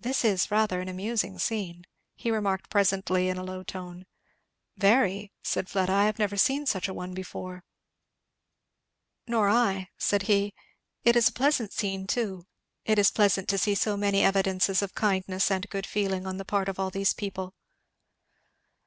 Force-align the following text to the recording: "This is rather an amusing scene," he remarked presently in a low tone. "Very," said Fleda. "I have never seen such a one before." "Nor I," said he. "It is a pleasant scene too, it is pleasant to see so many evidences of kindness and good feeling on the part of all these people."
"This 0.00 0.24
is 0.24 0.50
rather 0.50 0.80
an 0.80 0.88
amusing 0.88 1.38
scene," 1.38 1.84
he 2.16 2.30
remarked 2.30 2.70
presently 2.70 3.28
in 3.28 3.36
a 3.36 3.44
low 3.44 3.62
tone. 3.62 4.06
"Very," 4.78 5.30
said 5.42 5.68
Fleda. 5.68 5.92
"I 5.92 6.06
have 6.06 6.18
never 6.18 6.38
seen 6.38 6.64
such 6.64 6.88
a 6.88 6.94
one 6.94 7.12
before." 7.12 7.62
"Nor 9.26 9.50
I," 9.50 9.90
said 9.98 10.22
he. 10.22 10.54
"It 11.04 11.16
is 11.16 11.28
a 11.28 11.32
pleasant 11.34 11.74
scene 11.74 12.06
too, 12.06 12.46
it 12.86 12.98
is 12.98 13.10
pleasant 13.10 13.46
to 13.50 13.58
see 13.58 13.74
so 13.74 13.94
many 13.94 14.24
evidences 14.24 14.80
of 14.80 14.94
kindness 14.94 15.50
and 15.50 15.68
good 15.68 15.84
feeling 15.86 16.26
on 16.26 16.38
the 16.38 16.46
part 16.46 16.70
of 16.70 16.80
all 16.80 16.88
these 16.88 17.12
people." 17.12 17.52